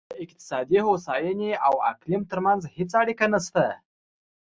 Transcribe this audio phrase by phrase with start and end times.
[0.11, 3.65] د اقتصادي هوساینې او اقلیم ترمنځ هېڅ اړیکه نشته.